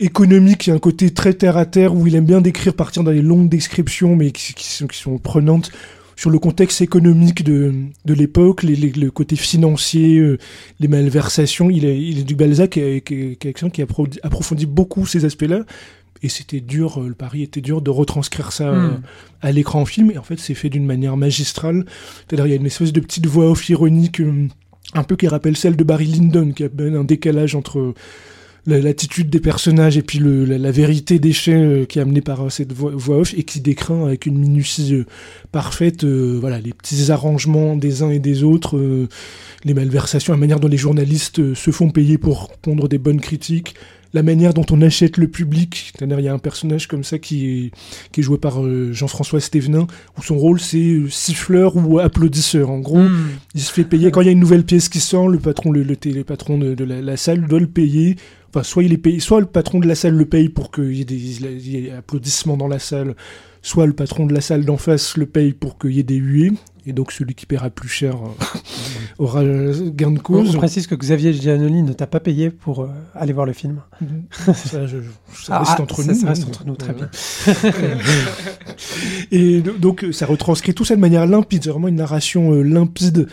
économique, 0.00 0.66
il 0.66 0.70
y 0.70 0.72
a 0.72 0.76
un 0.76 0.80
côté 0.80 1.10
très 1.10 1.34
terre-à-terre, 1.34 1.94
où 1.94 2.06
il 2.06 2.14
aime 2.14 2.24
bien 2.24 2.40
décrire, 2.40 2.72
partir 2.72 3.04
dans 3.04 3.10
les 3.10 3.22
longues 3.22 3.50
descriptions, 3.50 4.16
mais 4.16 4.30
qui, 4.30 4.54
sont, 4.92 5.18
prenantes, 5.18 5.70
sur 6.16 6.30
le 6.30 6.38
contexte 6.38 6.80
économique 6.80 7.44
de, 7.44 7.74
l'époque, 8.06 8.62
le 8.62 9.10
côté 9.10 9.36
financier, 9.36 10.16
euh, 10.16 10.38
les 10.80 10.88
malversations. 10.88 11.68
Il 11.68 11.84
est, 11.84 12.24
du 12.24 12.34
Balzac 12.34 12.70
qui, 12.70 13.02
qui, 13.02 13.36
qui, 13.36 13.52
qui 13.52 13.82
approfondit 14.22 14.64
beaucoup 14.64 15.04
ces 15.04 15.26
aspects-là, 15.26 15.66
et 16.22 16.28
c'était 16.28 16.60
dur, 16.60 17.00
euh, 17.00 17.08
le 17.08 17.14
pari 17.14 17.42
était 17.42 17.60
dur 17.60 17.82
de 17.82 17.90
retranscrire 17.90 18.52
ça 18.52 18.72
hmm. 18.72 18.74
euh, 18.74 18.90
à 19.42 19.52
l'écran 19.52 19.84
film, 19.84 20.10
et 20.10 20.18
en 20.18 20.22
fait 20.22 20.38
c'est 20.38 20.54
fait 20.54 20.68
d'une 20.68 20.86
manière 20.86 21.16
magistrale. 21.16 21.84
C'est-à-dire 22.26 22.46
il 22.46 22.50
y 22.50 22.52
a 22.52 22.56
une 22.56 22.66
espèce 22.66 22.92
de 22.92 23.00
petite 23.00 23.26
voix 23.26 23.50
off 23.50 23.68
ironique, 23.68 24.20
euh, 24.20 24.48
un 24.94 25.02
peu 25.02 25.16
qui 25.16 25.28
rappelle 25.28 25.56
celle 25.56 25.76
de 25.76 25.84
Barry 25.84 26.06
Lyndon, 26.06 26.52
qui 26.52 26.64
a 26.64 26.68
un 26.78 27.04
décalage 27.04 27.54
entre 27.54 27.94
l'attitude 28.66 29.30
des 29.30 29.38
personnages 29.38 29.96
et 29.96 30.02
puis 30.02 30.18
la, 30.20 30.70
vérité 30.72 31.20
des 31.20 31.32
faits 31.32 31.86
qui 31.86 32.00
est 32.00 32.02
amenée 32.02 32.20
par 32.20 32.50
cette 32.50 32.72
voix, 32.72 33.16
off 33.16 33.32
et 33.36 33.44
qui 33.44 33.60
décrit 33.60 33.94
avec 33.94 34.26
une 34.26 34.38
minutie 34.38 35.04
parfaite 35.52 36.04
voilà 36.04 36.58
les 36.58 36.72
petits 36.72 37.12
arrangements 37.12 37.76
des 37.76 38.02
uns 38.02 38.10
et 38.10 38.18
des 38.18 38.42
autres 38.42 39.06
les 39.64 39.72
malversations 39.74 40.32
la 40.32 40.38
manière 40.38 40.58
dont 40.58 40.66
les 40.66 40.76
journalistes 40.76 41.54
se 41.54 41.70
font 41.70 41.90
payer 41.90 42.18
pour 42.18 42.50
pondre 42.56 42.88
des 42.88 42.98
bonnes 42.98 43.20
critiques 43.20 43.76
la 44.16 44.22
manière 44.22 44.54
dont 44.54 44.64
on 44.70 44.80
achète 44.80 45.18
le 45.18 45.28
public. 45.28 45.92
C'est-à-dire, 45.92 46.18
il 46.18 46.24
y 46.24 46.28
a 46.28 46.32
un 46.32 46.38
personnage 46.38 46.88
comme 46.88 47.04
ça 47.04 47.18
qui 47.18 47.46
est, 47.46 47.70
qui 48.12 48.20
est 48.20 48.22
joué 48.22 48.38
par 48.38 48.64
euh, 48.64 48.90
Jean-François 48.90 49.40
Stévenin, 49.40 49.86
où 50.18 50.22
son 50.22 50.38
rôle 50.38 50.58
c'est 50.58 50.78
euh, 50.78 51.10
siffleur 51.10 51.76
ou 51.76 51.98
applaudisseur. 51.98 52.70
En 52.70 52.78
gros, 52.78 53.02
hmm. 53.02 53.28
il 53.54 53.60
se 53.60 53.70
fait 53.70 53.84
payer. 53.84 54.10
Quand 54.10 54.22
il 54.22 54.24
y 54.24 54.28
a 54.30 54.32
une 54.32 54.40
nouvelle 54.40 54.64
pièce 54.64 54.88
qui 54.88 55.00
sort, 55.00 55.28
le 55.28 55.38
patron, 55.38 55.70
le, 55.70 55.82
le, 55.82 56.24
patron 56.24 56.56
de, 56.56 56.82
la, 56.82 57.16
salle 57.18 57.46
doit 57.46 57.60
le 57.60 57.66
payer. 57.66 58.16
Enfin, 58.48 58.62
soit 58.62 58.84
il 58.84 58.94
est 58.94 58.98
payé, 58.98 59.20
soit 59.20 59.40
le 59.40 59.46
patron 59.46 59.80
de 59.80 59.86
la 59.86 59.94
salle 59.94 60.14
le 60.14 60.24
paye 60.24 60.48
pour 60.48 60.70
qu'il 60.70 60.94
y 60.94 61.02
ait 61.02 61.04
des 61.04 61.90
applaudissements 61.90 62.56
dans 62.56 62.68
la 62.68 62.78
salle, 62.78 63.16
soit 63.60 63.84
le 63.84 63.92
patron 63.92 64.24
de 64.24 64.32
la 64.32 64.40
salle 64.40 64.64
d'en 64.64 64.78
face 64.78 65.18
le 65.18 65.26
paye 65.26 65.52
pour 65.52 65.76
qu'il 65.78 65.90
y 65.90 66.00
ait 66.00 66.04
des 66.04 66.16
huées 66.16 66.52
et 66.86 66.92
donc 66.92 67.12
celui 67.12 67.34
qui 67.34 67.46
paiera 67.46 67.68
plus 67.70 67.88
cher 67.88 68.14
euh, 68.14 68.58
aura 69.18 69.42
gain 69.44 70.12
de 70.12 70.18
cause. 70.18 70.54
On 70.54 70.58
précise 70.58 70.86
que 70.86 70.94
Xavier 70.94 71.32
Giannoli 71.32 71.82
ne 71.82 71.92
t'a 71.92 72.06
pas 72.06 72.20
payé 72.20 72.50
pour 72.50 72.82
euh, 72.82 72.88
aller 73.14 73.32
voir 73.32 73.46
le 73.46 73.52
film. 73.52 73.80
ça, 74.40 74.86
je, 74.86 74.98
ça 75.34 75.58
reste 75.58 75.72
ah, 75.76 75.82
entre 75.82 76.04
nous. 76.04 76.14
Ça 76.14 76.28
reste 76.28 76.46
entre 76.46 76.64
nous, 76.64 76.76
très 76.76 76.94
bien. 76.94 77.10
et 79.32 79.60
donc 79.60 80.06
ça 80.12 80.26
retranscrit 80.26 80.74
tout 80.74 80.84
ça 80.84 80.94
de 80.94 81.00
manière 81.00 81.26
limpide, 81.26 81.64
c'est 81.64 81.70
vraiment 81.70 81.88
une 81.88 81.96
narration 81.96 82.52
euh, 82.52 82.62
limpide 82.62 83.28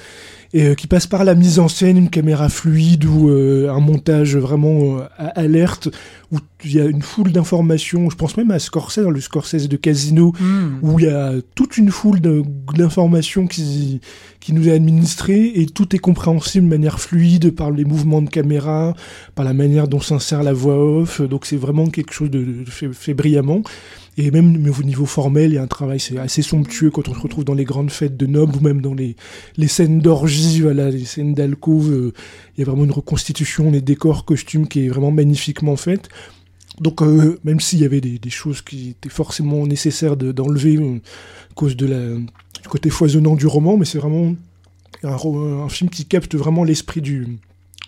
et 0.54 0.68
euh, 0.68 0.76
qui 0.76 0.86
passe 0.86 1.08
par 1.08 1.24
la 1.24 1.34
mise 1.34 1.58
en 1.58 1.68
scène, 1.68 1.98
une 1.98 2.10
caméra 2.10 2.48
fluide 2.48 3.06
ou 3.06 3.30
euh, 3.30 3.72
un 3.72 3.80
montage 3.80 4.38
vraiment 4.38 5.00
euh, 5.00 5.06
alerte, 5.18 5.90
où 6.32 6.38
il 6.64 6.74
y 6.74 6.80
a 6.80 6.86
une 6.86 7.02
foule 7.02 7.32
d'informations. 7.32 8.10
Je 8.12 8.16
pense 8.16 8.38
même 8.38 8.52
à 8.52 8.60
Scorsese, 8.60 9.08
le 9.08 9.20
Scorsese 9.20 9.68
de 9.68 9.78
Casino, 9.78 10.32
hmm. 10.40 10.80
où 10.84 11.00
il 11.00 11.06
y 11.06 11.10
a 11.10 11.34
toute 11.56 11.78
une 11.78 11.90
foule 11.90 12.20
d'informations 12.22 13.48
qui, 13.48 14.00
qui 14.40 14.54
nous 14.54 14.70
est 14.70 14.74
administrée 14.74 15.54
et 15.56 15.66
tout 15.66 15.96
est 15.96 16.00
compréhensible 16.00 16.66
de 16.66 16.70
manière 16.70 17.00
fluide 17.00 17.52
par 17.52 17.72
les 17.72 17.84
mouvements 17.84 18.22
de 18.22 18.30
caméra, 18.30 18.94
par 19.34 19.46
la 19.46 19.54
manière 19.54 19.88
dont 19.88 20.02
s'insère 20.02 20.44
la 20.44 20.54
voix 20.54 20.78
off. 20.78 21.22
Donc 21.22 21.48
c'est 21.48 21.58
vraiment 21.58 21.88
quelque 21.88 22.14
chose 22.14 22.30
de, 22.30 22.64
fait 22.66 23.14
brillamment. 23.16 23.64
Et 24.18 24.30
même 24.30 24.72
au 24.80 24.84
niveau 24.84 25.06
formel, 25.08 25.52
il 25.52 25.56
y 25.56 25.58
a 25.58 25.64
un 25.64 25.68
travail 25.68 26.00
assez 26.20 26.42
somptueux 26.44 26.92
quand 26.92 27.10
on 27.10 27.16
se 27.16 27.20
retrouve 27.20 27.46
dans 27.46 27.56
les 27.56 27.64
grandes 27.64 27.90
fêtes 27.90 28.16
de 28.16 28.28
nobles 28.28 28.56
ou 28.58 28.60
même 28.60 28.80
dans 28.80 28.94
les, 28.94 29.16
les 29.58 29.68
scènes 29.68 30.00
d'orgie, 30.00 30.62
les 30.62 31.06
scènes 31.06 31.34
d'alcôve. 31.34 31.92
Euh, 31.92 32.14
il 32.56 32.60
y 32.60 32.64
a 32.64 32.66
vraiment 32.66 32.84
une 32.84 32.92
reconstitution 32.92 33.72
des 33.72 33.82
décors, 33.82 34.26
costumes 34.26 34.68
qui 34.68 34.86
est 34.86 34.90
vraiment 34.90 35.12
magnifiquement 35.12 35.76
faite. 35.76 36.10
Donc, 36.80 37.02
euh, 37.02 37.40
même 37.44 37.60
s'il 37.60 37.80
y 37.80 37.86
avait 37.86 38.02
des, 38.02 38.30
choses 38.30 38.62
qui 38.62 38.90
étaient 38.90 39.10
forcément 39.10 39.66
nécessaires 39.66 40.16
d'enlever 40.16 40.78
euh, 40.78 40.98
à 41.52 41.54
cause 41.56 41.76
du 41.76 41.88
côté 42.70 42.90
foisonnant 42.92 43.36
du 43.36 43.48
roman, 43.48 43.78
mais 43.78 43.86
c'est 43.86 43.98
vraiment 43.98 44.36
un, 45.04 45.70
film 45.70 45.90
qui 45.90 46.06
capte 46.06 46.36
vraiment 46.36 46.64
l'esprit 46.64 47.02
du, 47.02 47.40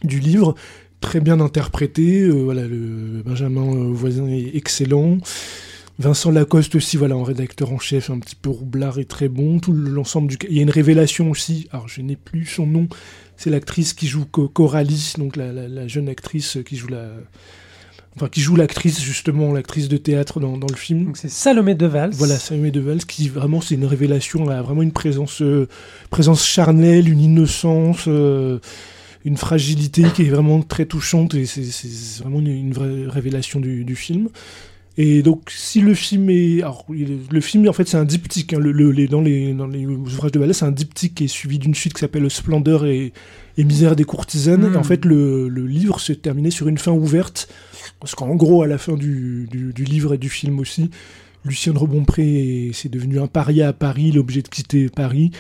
livre 0.03 0.55
très 1.01 1.20
bien 1.20 1.39
interprété. 1.39 2.27
Voilà, 2.29 2.67
le 2.67 3.22
Benjamin 3.24 3.91
Voisin 3.91 4.27
est 4.27 4.55
excellent. 4.55 5.20
Vincent 5.97 6.29
Lacoste 6.31 6.75
aussi, 6.75 6.97
voilà, 6.97 7.15
en 7.15 7.23
rédacteur 7.23 7.71
en 7.71 7.79
chef, 7.79 8.09
un 8.09 8.19
petit 8.19 8.35
peu 8.35 8.49
roublard 8.49 8.99
et 8.99 9.05
très 9.05 9.29
bon. 9.29 9.59
Tout 9.59 9.71
l'ensemble 9.71 10.27
du. 10.27 10.37
Il 10.49 10.55
y 10.55 10.59
a 10.59 10.63
une 10.63 10.69
révélation 10.69 11.31
aussi. 11.31 11.67
Alors, 11.71 11.87
je 11.87 12.01
n'ai 12.01 12.17
plus 12.17 12.45
son 12.45 12.67
nom. 12.67 12.87
C'est 13.37 13.49
l'actrice 13.49 13.93
qui 13.93 14.07
joue 14.07 14.25
Coralie, 14.25 15.13
donc 15.17 15.35
la, 15.35 15.87
jeune 15.87 16.09
actrice 16.09 16.57
qui 16.65 16.75
joue 16.75 16.87
la. 16.87 17.07
Enfin, 18.17 18.29
qui 18.29 18.39
joue 18.39 18.55
l'actrice, 18.55 19.01
justement, 19.01 19.51
l'actrice 19.51 19.89
de 19.89 19.97
théâtre 19.97 20.39
dans, 20.39 20.55
le 20.55 20.75
film. 20.75 21.05
Donc 21.05 21.17
c'est 21.17 21.29
Salomé 21.29 21.75
Devals. 21.75 22.11
Voilà, 22.13 22.39
Salomé 22.39 22.71
Devals, 22.71 23.05
qui 23.05 23.27
vraiment, 23.27 23.59
c'est 23.59 23.75
une 23.75 23.85
révélation, 23.85 24.47
a 24.47 24.61
vraiment 24.61 24.83
une 24.83 24.93
présence, 24.93 25.41
euh, 25.41 25.67
présence 26.11 26.45
charnelle, 26.45 27.09
une 27.09 27.19
innocence, 27.19 28.05
euh, 28.07 28.59
une 29.25 29.35
fragilité 29.35 30.03
qui 30.15 30.21
est 30.21 30.29
vraiment 30.29 30.61
très 30.61 30.85
touchante, 30.85 31.35
et 31.35 31.45
c'est 31.45 32.23
vraiment 32.23 32.39
une, 32.39 32.71
vraie 32.71 33.05
révélation 33.07 33.59
du, 33.59 33.83
du 33.83 33.97
film. 33.97 34.29
Et 34.97 35.23
donc, 35.23 35.49
si 35.49 35.81
le 35.81 35.93
film 35.93 36.29
est. 36.29 36.61
Alors, 36.61 36.85
le 36.89 37.41
film, 37.41 37.67
en 37.67 37.73
fait, 37.73 37.87
c'est 37.87 37.97
un 37.97 38.05
diptyque. 38.05 38.53
Hein, 38.53 38.59
le, 38.59 38.91
les, 38.91 39.07
dans, 39.07 39.21
les, 39.21 39.53
dans 39.53 39.67
les 39.67 39.85
ouvrages 39.85 40.31
de 40.31 40.39
ballet, 40.39 40.53
c'est 40.53 40.65
un 40.65 40.71
diptyque 40.71 41.15
qui 41.15 41.25
est 41.25 41.27
suivi 41.27 41.59
d'une 41.59 41.75
suite 41.75 41.93
qui 41.93 41.99
s'appelle 41.99 42.29
Splendeur 42.31 42.85
et, 42.85 43.11
et, 43.57 43.63
Misère 43.65 43.97
des 43.97 44.05
courtisanes. 44.05 44.73
Et 44.73 44.77
en 44.77 44.81
hmm. 44.81 44.85
fait, 44.85 45.03
le, 45.03 45.49
le 45.49 45.65
livre 45.65 45.99
se 45.99 46.13
terminait 46.13 46.51
sur 46.51 46.69
une 46.69 46.77
fin 46.77 46.93
ouverte. 46.93 47.49
Parce 47.99 48.15
qu'en 48.15 48.35
gros, 48.35 48.63
à 48.63 48.67
la 48.67 48.77
fin 48.77 48.93
du, 48.93 49.47
du, 49.51 49.73
du, 49.73 49.83
livre 49.83 50.13
et 50.13 50.17
du 50.17 50.29
film 50.29 50.59
aussi, 50.59 50.89
Lucien 51.43 51.73
de 51.73 51.77
Rebompré 51.77 52.71
c'est 52.73 52.89
devenu 52.89 53.19
un 53.19 53.27
paria 53.27 53.69
à 53.69 53.73
Paris, 53.73 54.11
l'objet 54.11 54.41
de 54.41 54.47
quitter 54.47 54.89
Paris. 54.89 55.31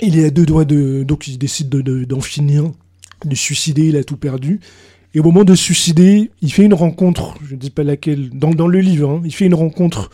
Il 0.00 0.18
est 0.18 0.26
à 0.26 0.30
deux 0.30 0.46
doigts 0.46 0.64
de. 0.64 1.02
Donc, 1.02 1.26
il 1.26 1.38
décide 1.38 1.68
d'en 1.68 1.80
de, 1.80 2.04
d'en 2.04 2.20
finir, 2.20 2.70
de 3.24 3.34
suicider, 3.34 3.88
il 3.88 3.96
a 3.96 4.04
tout 4.04 4.16
perdu. 4.16 4.60
Et 5.14 5.20
au 5.20 5.22
moment 5.22 5.44
de 5.44 5.54
se 5.54 5.62
suicider, 5.62 6.30
il 6.42 6.52
fait 6.52 6.64
une 6.64 6.74
rencontre, 6.74 7.36
je 7.46 7.54
ne 7.54 7.60
dis 7.60 7.70
pas 7.70 7.84
laquelle, 7.84 8.30
dans, 8.30 8.66
le 8.66 8.80
livre, 8.80 9.10
hein, 9.10 9.22
il 9.24 9.32
fait 9.32 9.46
une 9.46 9.54
rencontre 9.54 10.10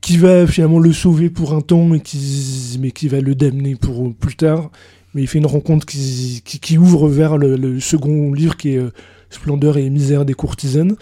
qui 0.00 0.16
va 0.16 0.46
finalement 0.48 0.80
le 0.80 0.92
sauver 0.92 1.30
pour 1.30 1.54
un 1.54 1.60
temps, 1.60 1.84
mais 1.84 2.00
qui, 2.00 3.08
va 3.08 3.20
le 3.20 3.34
damner 3.36 3.76
pour 3.76 4.14
plus 4.14 4.34
tard. 4.34 4.70
Mais 5.14 5.22
il 5.22 5.26
fait 5.28 5.38
une 5.38 5.46
rencontre 5.46 5.86
qui, 5.86 6.42
qui, 6.44 6.76
ouvre 6.76 7.08
vers 7.08 7.38
le, 7.38 7.78
second 7.80 8.32
livre 8.32 8.56
qui 8.56 8.70
est 8.70 8.78
euh, 8.78 8.90
Splendeur 9.30 9.76
et 9.76 9.88
misère 9.90 10.24
des 10.24 10.34
courtisanes. 10.34 10.96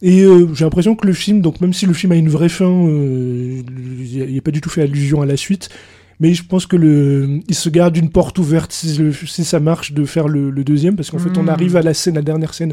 Et 0.00 0.22
euh, 0.22 0.48
j'ai 0.54 0.64
l'impression 0.64 0.96
que 0.96 1.06
le 1.06 1.12
film, 1.12 1.40
donc 1.40 1.60
même 1.60 1.72
si 1.72 1.86
le 1.86 1.92
film 1.92 2.12
a 2.12 2.16
une 2.16 2.28
vraie 2.28 2.48
fin, 2.48 2.70
euh, 2.70 3.62
il 4.00 4.26
n'y 4.26 4.38
a 4.38 4.42
pas 4.42 4.50
du 4.50 4.60
tout 4.60 4.70
fait 4.70 4.82
allusion 4.82 5.22
à 5.22 5.26
la 5.26 5.36
suite, 5.36 5.68
mais 6.20 6.34
je 6.34 6.44
pense 6.44 6.66
que 6.66 6.76
le, 6.76 7.40
il 7.46 7.54
se 7.54 7.68
garde 7.68 7.96
une 7.96 8.10
porte 8.10 8.38
ouverte 8.38 8.72
si, 8.72 9.44
ça 9.44 9.60
marche 9.60 9.92
de 9.92 10.04
faire 10.04 10.28
le, 10.28 10.50
deuxième, 10.64 10.96
parce 10.96 11.10
qu'en 11.10 11.18
fait, 11.18 11.36
on 11.38 11.44
hmm. 11.44 11.48
arrive 11.48 11.76
à 11.76 11.82
la 11.82 11.94
scène, 11.94 12.16
la 12.16 12.22
dernière 12.22 12.54
scène. 12.54 12.72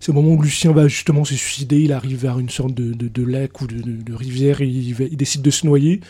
C'est 0.00 0.10
au 0.10 0.14
moment 0.14 0.32
où 0.32 0.42
Lucien 0.42 0.72
va 0.72 0.88
justement 0.88 1.24
se 1.24 1.34
suicider. 1.34 1.78
Il 1.78 1.92
arrive 1.92 2.22
vers 2.22 2.40
une 2.40 2.48
sorte 2.48 2.74
de, 2.74 2.92
de, 2.92 3.24
lac 3.24 3.60
ou 3.60 3.68
de, 3.68 4.12
rivière 4.12 4.60
et 4.60 4.66
il, 4.66 4.96
il, 5.00 5.16
décide 5.16 5.42
de 5.42 5.50
se 5.50 5.64
noyer. 5.64 6.00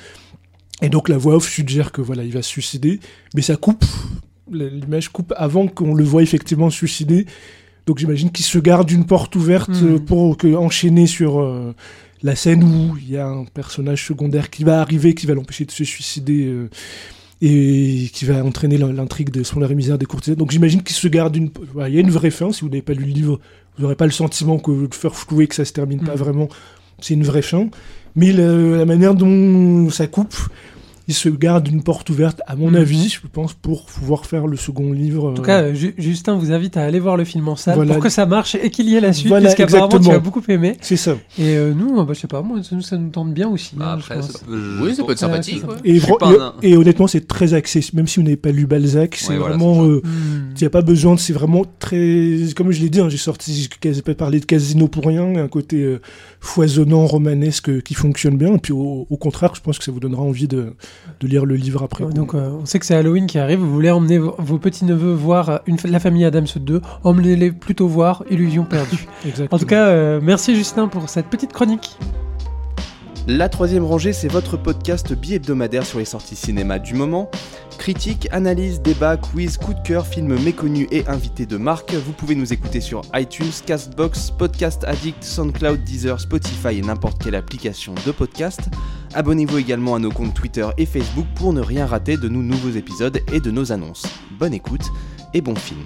Et 0.80 0.88
donc 0.88 1.10
la 1.10 1.18
voix 1.18 1.36
off 1.36 1.46
suggère 1.46 1.92
que 1.92 2.00
voilà, 2.00 2.24
il 2.24 2.32
va 2.32 2.40
se 2.40 2.48
suicider, 2.48 3.00
mais 3.34 3.42
ça 3.42 3.56
coupe. 3.56 3.84
L'image 4.50 5.10
coupe 5.10 5.34
avant 5.36 5.68
qu'on 5.68 5.94
le 5.94 6.04
voit 6.04 6.22
effectivement 6.22 6.70
se 6.70 6.78
suicider. 6.78 7.26
Donc 7.84 7.98
j'imagine 7.98 8.30
qu'il 8.30 8.46
se 8.46 8.58
garde 8.58 8.90
une 8.90 9.04
porte 9.04 9.36
ouverte 9.36 9.68
hmm. 9.68 10.00
pour 10.00 10.38
que, 10.38 10.54
enchaîner 10.54 11.06
sur 11.06 11.40
euh, 11.40 11.74
la 12.22 12.36
scène 12.36 12.62
où 12.62 12.96
il 12.96 13.10
y 13.10 13.16
a 13.16 13.26
un 13.26 13.44
personnage 13.44 14.06
secondaire 14.06 14.50
qui 14.50 14.64
va 14.64 14.80
arriver, 14.80 15.14
qui 15.14 15.26
va 15.26 15.34
l'empêcher 15.34 15.64
de 15.64 15.70
se 15.70 15.84
suicider 15.84 16.46
euh, 16.46 16.70
et 17.40 18.08
qui 18.12 18.24
va 18.24 18.44
entraîner 18.44 18.78
l'intrigue 18.78 19.30
de 19.30 19.42
son 19.42 19.60
la 19.60 19.68
misère 19.68 19.98
des 19.98 20.06
courtisans. 20.06 20.36
Donc 20.36 20.52
j'imagine 20.52 20.82
qu'il 20.82 20.94
se 20.94 21.08
garde 21.08 21.34
une. 21.34 21.50
Il 21.88 21.94
y 21.94 21.98
a 21.98 22.00
une 22.00 22.10
vraie 22.10 22.30
fin. 22.30 22.52
Si 22.52 22.60
vous 22.60 22.68
n'avez 22.68 22.82
pas 22.82 22.92
lu 22.92 23.04
le 23.04 23.12
livre, 23.12 23.40
vous 23.76 23.82
n'aurez 23.82 23.96
pas 23.96 24.06
le 24.06 24.12
sentiment 24.12 24.58
que 24.58 24.86
de 24.86 24.94
faire 24.94 25.14
flouer 25.14 25.48
que 25.48 25.54
ça 25.54 25.64
se 25.64 25.72
termine 25.72 26.00
pas 26.00 26.14
mm. 26.14 26.18
vraiment. 26.18 26.48
C'est 27.00 27.14
une 27.14 27.24
vraie 27.24 27.42
fin. 27.42 27.68
Mais 28.14 28.32
la 28.32 28.84
manière 28.84 29.14
dont 29.14 29.90
ça 29.90 30.06
coupe, 30.06 30.36
il 31.08 31.14
se 31.14 31.28
garde 31.28 31.66
une 31.66 31.82
porte 31.82 32.10
ouverte, 32.10 32.42
à 32.46 32.54
mon 32.54 32.70
mm. 32.70 32.76
avis, 32.76 33.08
je 33.08 33.20
pense, 33.32 33.54
pour 33.54 33.86
pouvoir 33.86 34.26
faire 34.26 34.46
le 34.46 34.56
second 34.56 34.92
livre. 34.92 35.30
En 35.30 35.34
tout 35.34 35.42
cas, 35.42 35.62
euh, 35.62 35.74
Justin 35.98 36.36
vous 36.36 36.52
invite 36.52 36.76
à 36.76 36.84
aller 36.84 37.00
voir 37.00 37.16
le 37.16 37.24
film 37.24 37.48
en 37.48 37.56
salle 37.56 37.86
pour 37.86 37.98
que 37.98 38.08
ça 38.08 38.26
marche 38.26 38.54
et 38.54 38.70
qu'il 38.70 38.88
y 38.88 38.96
ait 38.96 39.00
la 39.00 39.12
suite, 39.12 39.28
voilà, 39.28 39.52
puisqu'apparemment 39.52 39.98
tu 39.98 40.10
as 40.10 40.18
beaucoup 40.18 40.42
aimé. 40.48 40.76
C'est 40.80 40.96
ça. 40.96 41.16
Et 41.38 41.56
euh, 41.56 41.72
nous, 41.74 42.04
bah, 42.04 42.12
je 42.14 42.20
sais 42.20 42.28
pas, 42.28 42.42
moi, 42.42 42.62
ça, 42.62 42.76
nous, 42.76 42.82
ça 42.82 42.96
nous 42.96 43.10
tente 43.10 43.34
bien 43.34 43.48
aussi. 43.48 43.74
Hein, 43.80 43.96
après, 43.98 44.20
oui, 44.80 44.94
ça 44.94 45.02
peut 45.04 45.12
être 45.12 45.18
sympathique. 45.18 45.62
Et, 46.62 46.76
honnêtement, 46.76 47.06
c'est 47.06 47.26
très 47.26 47.54
accessible, 47.54 47.96
même 47.96 48.06
si 48.06 48.20
vous 48.20 48.24
n'avez 48.24 48.36
pas 48.36 48.50
lu 48.50 48.66
Balzac, 48.66 49.16
c'est 49.16 49.36
vraiment. 49.36 49.84
Euh. 49.84 50.02
Il 50.54 50.60
n'y 50.60 50.66
a 50.66 50.70
pas 50.70 50.82
besoin, 50.82 51.16
c'est 51.16 51.32
vraiment 51.32 51.64
très. 51.78 52.38
Comme 52.56 52.70
je 52.70 52.80
l'ai 52.80 52.90
dit, 52.90 53.00
hein, 53.00 53.08
j'ai 53.08 53.16
sorti, 53.16 53.68
j'ai 53.82 54.02
pas 54.02 54.14
parlé 54.14 54.38
de 54.38 54.44
Casino 54.44 54.86
pour 54.86 55.06
rien, 55.06 55.36
un 55.36 55.48
côté 55.48 55.98
foisonnant, 56.40 57.06
romanesque 57.06 57.82
qui 57.82 57.94
fonctionne 57.94 58.36
bien. 58.36 58.54
Et 58.54 58.58
puis 58.58 58.72
au, 58.72 59.06
contraire, 59.18 59.54
je 59.54 59.60
pense 59.60 59.78
que 59.78 59.84
ça 59.84 59.92
vous 59.92 60.00
donnera 60.00 60.22
envie 60.22 60.48
de, 60.48 60.74
de 61.20 61.26
lire 61.26 61.44
le 61.44 61.54
livre 61.54 61.82
après. 61.82 62.04
Donc 62.04 62.34
euh, 62.34 62.50
on 62.60 62.66
sait 62.66 62.78
que 62.78 62.86
c'est 62.86 62.94
Halloween 62.94 63.26
qui 63.26 63.38
arrive, 63.38 63.58
vous 63.58 63.72
voulez 63.72 63.90
emmener 63.90 64.18
vos, 64.18 64.58
petits-neveux 64.58 65.12
voir 65.12 65.60
une, 65.66 65.76
la 65.84 66.00
famille 66.00 66.24
Adams 66.24 66.46
2, 66.54 66.80
emmenez-les 67.04 67.52
plutôt 67.52 67.88
voir 67.88 68.24
Illusion 68.30 68.64
perdue. 68.64 69.06
en 69.50 69.58
tout 69.58 69.66
cas, 69.66 69.86
euh, 69.86 70.20
merci 70.22 70.54
Justin 70.54 70.88
pour 70.88 71.08
cette 71.08 71.26
petite 71.26 71.52
chronique. 71.52 71.96
La 73.28 73.48
troisième 73.48 73.84
rangée, 73.84 74.12
c'est 74.12 74.26
votre 74.26 74.56
podcast 74.56 75.12
bi-hebdomadaire 75.12 75.86
sur 75.86 76.00
les 76.00 76.04
sorties 76.04 76.34
cinéma 76.34 76.80
du 76.80 76.94
moment. 76.94 77.30
Critique, 77.78 78.28
analyse, 78.32 78.82
débat, 78.82 79.16
quiz, 79.16 79.58
coup 79.58 79.74
de 79.74 79.80
cœur, 79.82 80.08
films 80.08 80.36
méconnus 80.42 80.88
et 80.90 81.06
invités 81.06 81.46
de 81.46 81.56
marque. 81.56 81.94
Vous 81.94 82.12
pouvez 82.12 82.34
nous 82.34 82.52
écouter 82.52 82.80
sur 82.80 83.02
iTunes, 83.14 83.52
Castbox, 83.64 84.32
Podcast 84.32 84.82
Addict, 84.88 85.22
SoundCloud, 85.22 85.84
Deezer, 85.84 86.18
Spotify 86.18 86.78
et 86.78 86.82
n'importe 86.82 87.22
quelle 87.22 87.36
application 87.36 87.94
de 88.04 88.10
podcast. 88.10 88.62
Abonnez-vous 89.14 89.58
également 89.58 89.94
à 89.94 89.98
nos 89.98 90.10
comptes 90.10 90.32
Twitter 90.32 90.66
et 90.78 90.86
Facebook 90.86 91.26
pour 91.34 91.52
ne 91.52 91.60
rien 91.60 91.86
rater 91.86 92.16
de 92.16 92.28
nos 92.28 92.42
nouveaux 92.42 92.70
épisodes 92.70 93.20
et 93.32 93.40
de 93.40 93.50
nos 93.50 93.70
annonces. 93.70 94.06
Bonne 94.38 94.54
écoute 94.54 94.86
et 95.34 95.42
bon 95.42 95.54
film. 95.54 95.84